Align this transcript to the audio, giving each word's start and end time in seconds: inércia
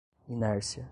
inércia 0.27 0.87